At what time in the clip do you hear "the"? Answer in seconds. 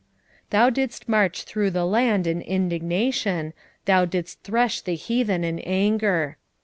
1.69-1.85, 4.81-4.95